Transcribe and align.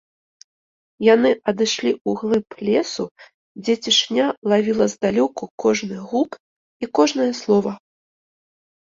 Яны 1.13 1.29
адышлі 1.49 1.91
ў 1.95 2.09
глыб 2.21 2.47
лесу, 2.69 3.05
дзе 3.65 3.75
цішыня 3.83 4.25
лавіла 4.53 4.85
здалёку 4.95 5.43
кожны 5.65 5.95
гук 6.15 6.31
і 6.85 6.91
кожнае 7.01 7.29
слова. 7.43 7.73